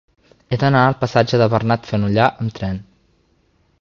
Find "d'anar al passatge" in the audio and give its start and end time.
0.61-1.39